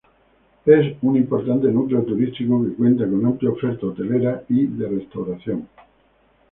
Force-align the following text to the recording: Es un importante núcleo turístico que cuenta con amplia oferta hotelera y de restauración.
Es 0.65 0.95
un 1.03 1.15
importante 1.15 1.67
núcleo 1.67 2.01
turístico 2.01 2.63
que 2.65 2.73
cuenta 2.73 3.05
con 3.07 3.23
amplia 3.23 3.51
oferta 3.51 3.85
hotelera 3.85 4.43
y 4.49 4.65
de 4.65 4.89
restauración. 4.89 5.67